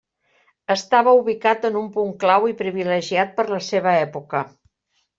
[0.75, 4.47] Estava ubicat en un punt clau i privilegiat per la seva època.